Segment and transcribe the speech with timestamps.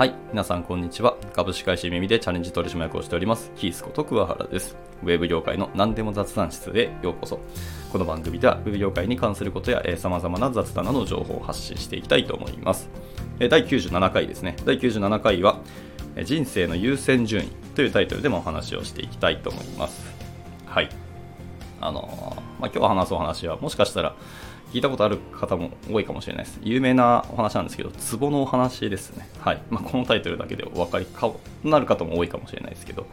[0.00, 0.14] はい。
[0.30, 1.14] 皆さん、こんにちは。
[1.34, 4.74] 株式会社耳でチャレンジ取締役をしております、キースこと桑原です。
[5.02, 7.38] ウェブ業界の何でも雑談室へようこそ。
[7.92, 12.88] この番組では、ウェブ業界に関することや、えー、様々な雑談などの情報を発信していきたいと思います。
[13.40, 14.56] えー第97回ですね。
[14.64, 15.58] 第97回は、
[16.16, 20.00] えー人生の優先順位というタイトルでもお話をしていきたいと思います。
[20.64, 20.88] はい。
[21.82, 24.16] あのーまあ、今日話すお話は、もしかしたら、
[24.72, 26.60] 聞いたことある方も多いかもしれないです。
[26.62, 29.28] 有名なお話なんですけど、ツボのお話ですね。
[29.40, 29.62] はい。
[29.68, 31.30] まあ、このタイトルだけでお分かりか
[31.64, 33.06] なる方も多いかもしれないですけど、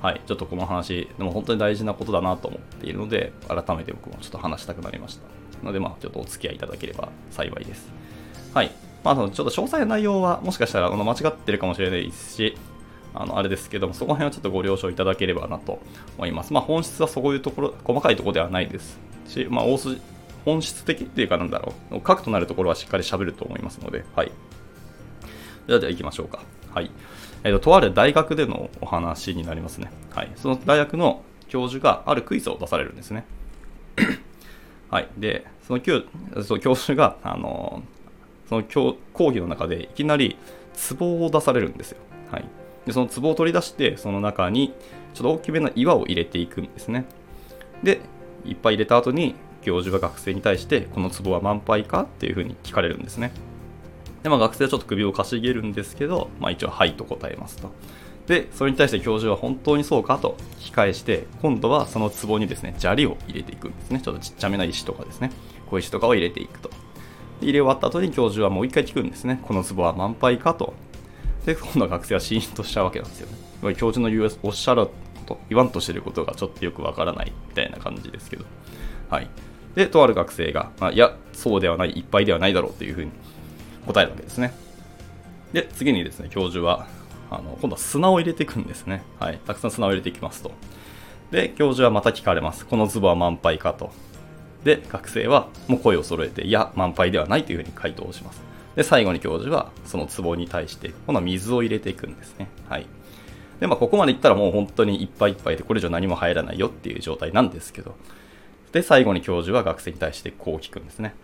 [0.00, 0.20] はい。
[0.26, 5.22] ちょっとこの話、でも本当に大事なことだなと思っているので、改めて僕もちょっと話したくなりました。
[5.62, 7.90] ので、ま、ちょっとお付き合いいただければ幸いです。
[8.54, 8.70] はい。
[9.02, 12.56] まあ、そのちょっと詳細な内容は、もしかしたらあの間違ってるかもしれないですし、
[13.14, 15.80] あのあれですけども、そこら辺はちょっとご了承いただければなと
[16.16, 16.52] 思います。
[16.52, 20.00] まあ、本質はそういうところ、細かいところではないですし、まあ、大筋、
[20.44, 24.32] 本質的っていうかなんだろう、核となるところはしっかり喋ると思いますので、はい。
[25.66, 26.42] じゃあ、じゃあ行きましょうか。
[26.72, 26.90] はい。
[27.44, 29.90] えっ、と、とある大学でのお話になりますね。
[30.10, 30.32] はい。
[30.36, 33.24] その大学の教授があるクイズを出されるんですね。
[34.90, 35.08] はい。
[35.16, 36.02] で、その教
[36.42, 37.82] その教授が、あの
[38.48, 40.36] その教講義の中でいきなり
[40.98, 41.98] 壺を出されるんですよ。
[42.30, 42.44] はい。
[42.86, 44.74] で、その壺を取り出して、その中に
[45.14, 47.04] ちょっと大きめな岩を入れていくんですね。
[47.82, 48.00] で、
[48.44, 53.32] いっぱい入れた後に、教授が学生に対して、この壺は満杯かっていうふうに聞かれるんですね。
[54.22, 57.70] で、まあ学生はちょっと首をかしげるんですけど、まあ一応、はいと答えますと。
[58.26, 64.00] で、それに対して教授は本当にそうかと聞き返して、今度はその壺にですね、砂利を入れていくんですね。
[64.00, 65.30] ちょっとちっちゃめな石とかですね。
[65.66, 66.70] 小石とかを入れていくと。
[67.40, 69.40] 入れ終わった後に教授はもう一回聞くんですね。
[69.42, 70.72] この壺は満杯かと。
[71.44, 73.74] で、今度は学生はシーンとしちゃうわけなんですよね。
[73.74, 74.92] 教授の言うおっしゃるこ
[75.26, 78.44] と、言わんとしてることがちょっとよくわからないみたいな感じですけど。
[79.10, 79.28] はい。
[79.74, 83.10] で、とある学生が、あいや、そうではない、いっぱいではないだろうというふうに
[83.86, 84.54] 答えるわけですね。
[85.52, 86.86] で、次にですね、教授は、
[87.30, 89.02] あの今度は砂を入れていくんですね。
[89.18, 89.40] はい。
[89.46, 90.52] たくさん砂を入れていきますと。
[91.30, 92.66] で、教授はまた聞かれます。
[92.66, 93.90] この壺は満杯かと。
[94.62, 98.42] で、学生はもう声を揃えて、いや、満杯ではないというふうに回答をします。
[98.76, 102.48] で、最後に教授はその壺に対して、今度は水を入れていくんですね。
[102.68, 102.86] はい。
[103.60, 107.94] で、まあ、ここまでいったらもう本当にいっぱいいっぱいで、これ以上何も入らないよっていう状態なんですけど、
[108.74, 111.14] で、最後に教授は学生に対してこう聞くんですね。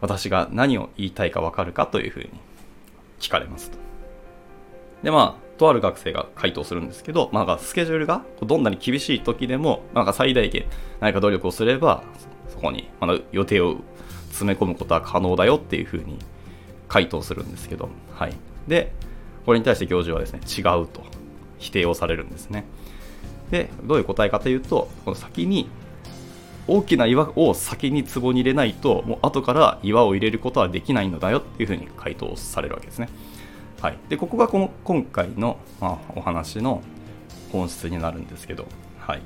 [0.00, 2.30] 私が何を言いたいかわかるかというふうに
[3.20, 3.76] 聞かれますと。
[5.02, 10.64] で、まあ、とある学生が回答するんですけど、まあ、スケジュールがどんなに厳しい時でも、なんか最大限
[11.00, 12.02] 何か努力をすれば、
[12.48, 13.76] そこにまだ予定を
[14.30, 16.18] 詰め込むことは可能だよっていうふうに
[16.88, 18.32] 回答するんですけど、はい。
[18.66, 18.92] で、
[19.44, 21.02] これに対して教授はですね、違うと
[21.58, 22.64] 否定をされるんですね。
[23.50, 25.68] で、どういう答えかというと、この先に
[26.66, 33.08] 大きな岩を先に壺に入れないと、もう後から岩を入れることはできないのだよっていうふうに回答されるわけですね。
[33.84, 36.82] はい、でここがこの今回の、まあ、お話の
[37.52, 38.66] 本質になるんですけど、
[38.98, 39.22] はい、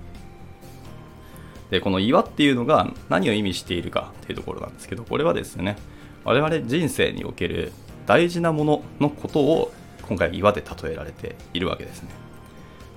[1.71, 5.77] でこの岩っていうのが何を意味しているかっていうところなんですけどこれはですね
[6.25, 7.71] 我々人生における
[8.07, 9.73] 大事なもののことを
[10.09, 12.09] 今回岩で例えられているわけですね。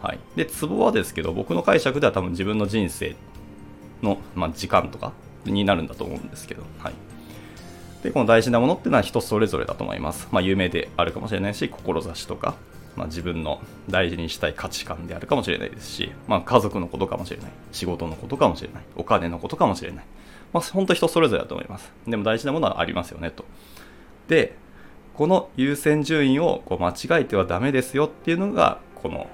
[0.01, 3.15] はい、で壺はですけど僕の解釈では多分自分の人生
[4.01, 5.13] の、まあ、時間とか
[5.45, 6.93] になるんだと思うんですけど、はい、
[8.03, 10.27] でこの大事なものっていうのは人それぞれだと思います。
[10.31, 12.55] まあ、有名であるかもしれないし、志とか、
[12.95, 20.05] まあ、自分の大事にしたい価値観であるかもしれないですし、まあ、家族のことかもしれない、仕事のことかもしれない、お金のことかもしれない。
[20.53, 21.91] まあ、本当人それぞれだと思います。
[22.07, 23.45] でも大事なものはありますよね、と。
[24.27, 24.55] で、
[25.13, 29.27] この優先順位をこう間違えてはダメですよっていうのが、この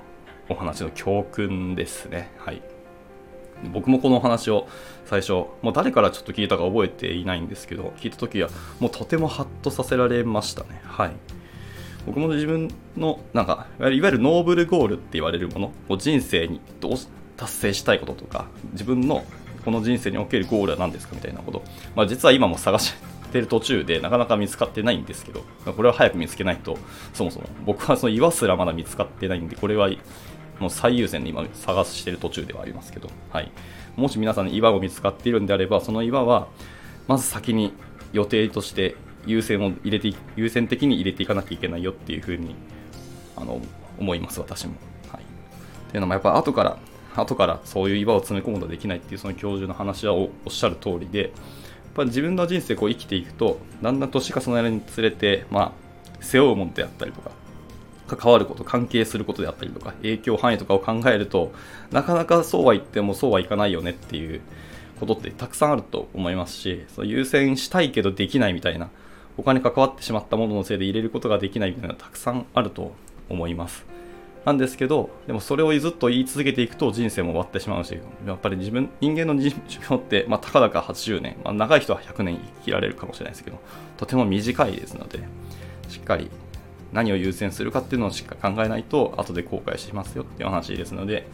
[0.49, 2.31] お話の教訓ですね。
[2.37, 2.61] はい。
[3.73, 4.67] 僕もこの話を
[5.05, 10.81] 最初、もう誰からちょっと聞いたか覚えていないんですけど、聞いた時はもうとてもハッとさせられましたね。
[10.83, 11.11] はい。
[12.05, 16.95] 僕も自分の、なんか、いわゆるノーブルゴールって言われるものを人生にどう
[17.35, 19.25] 達成したいこととか、自分の
[19.65, 21.63] この人生におけるゴールは何ですかみたいなこと。
[21.95, 22.93] まあ実は今も探し
[23.33, 25.43] てる途中でなかなか見つかってないんですけど、
[25.73, 26.77] これは早く見つけないと、
[27.13, 29.89] そもそも僕はその岩すらまだ見つかってないんで、これは
[30.59, 33.51] もう最優先で今探している途中ではありますけど、はい、
[33.95, 36.47] もし皆さん岩を見つかっているんであれば、その岩は
[37.07, 37.73] まず先に
[38.13, 38.95] 予定として
[39.25, 42.55] 優先を入れて優先的に入れていかなきゃいけないよっていうふうに
[43.35, 43.61] あの
[43.99, 44.73] 思います、私も。
[45.11, 46.77] はい、っていうのもやっぱ後から
[47.15, 51.31] 後からそういう岩を詰め込むことできないっていうその教授の話はおっしゃる通りで、やっ
[51.95, 55.71] ぱり自分の人生こう生きていくと、だんだん年重ねるにつれて、まあ、
[56.19, 57.31] 背負うものであったりとか、
[58.07, 61.51] 関わること、関係することであったりとか、影響範囲とかを考えると、
[61.91, 64.41] なかなかそうは言ってもそうはいかないよねっていう
[64.99, 68.89] ことってたくさんあると思いますし、その優先したいけどできないみたいな
[69.37, 72.93] お金関わってしまったもののせいで入れることができないみたいなのたくさんあると
[73.29, 73.85] 思います。
[74.45, 83.59] なんですけど、でもそれをずっと言い続けていくと人生も終わってしまうし、やっぱり自分、人間の寿命って、まあ、たかだか80年、まあ、長い人は100年生きられるかもしれないですけど、
[83.97, 85.19] とても短いですので、
[85.89, 86.31] しっかり
[86.93, 91.27] 何を優先するかっていうのをしっかり考えないと、後で後悔しますよっていう話ですので、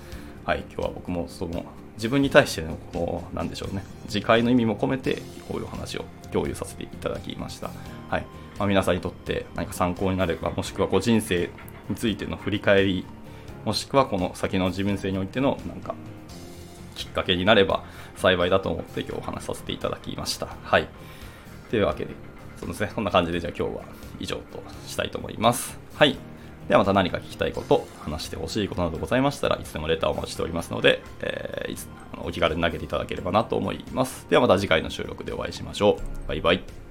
[0.46, 1.66] はい、今日は僕もその
[1.96, 3.84] 自分に対してのこうなんでしょうね。
[4.06, 7.70] 自戒の意味も込めてこういう話を共有させていただきました、
[8.10, 8.26] はい。
[8.58, 11.50] まあ、皆さんにとって何か参考になればもしくはこう人生
[11.90, 13.06] についての振り返り
[13.66, 15.96] もしくはこの先の自分性においてのなんか
[16.96, 17.84] きっかけになれば
[18.16, 20.48] 幸いだと思って今日お話しさせていただきました。
[20.64, 20.88] はい。
[21.70, 22.14] というわけで
[22.64, 23.84] そうですねこんな感じでじゃあ今日は
[24.20, 26.18] 以上としたいと思いますはい
[26.68, 31.90] ではまた何か聞きたいこと、話してほしいことなどございましたらいつでもレターをお待ちしておりますので、えー、いつ
[32.24, 34.26] お気軽に投げていただければなと思います。
[34.30, 36.28] ではまた次回の収録でお会いしましょう。
[36.28, 36.83] バイバイ。